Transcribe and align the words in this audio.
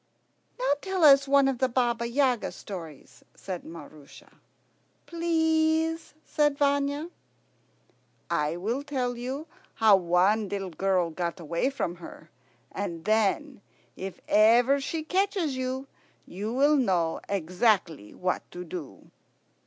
"Now 0.57 0.73
tell 0.81 1.03
us 1.03 1.27
one 1.27 1.47
of 1.47 1.59
the 1.59 1.69
Baba 1.69 2.07
Yaga 2.07 2.51
stories," 2.51 3.23
said 3.35 3.63
Maroosia. 3.63 4.29
"Please," 5.05 6.15
said 6.25 6.57
Vanya. 6.57 7.11
"I 8.27 8.57
will 8.57 8.81
tell 8.81 9.15
you 9.15 9.45
how 9.75 9.97
one 9.97 10.49
little 10.49 10.71
girl 10.71 11.11
got 11.11 11.39
away 11.39 11.69
from 11.69 11.97
her, 11.97 12.31
and 12.71 13.05
then, 13.05 13.61
if 13.95 14.19
ever 14.27 14.81
she 14.81 15.03
catches 15.03 15.55
you, 15.55 15.85
you 16.25 16.51
will 16.51 16.77
know 16.77 17.21
exactly 17.29 18.11
what 18.15 18.41
to 18.49 18.63
do." 18.65 19.11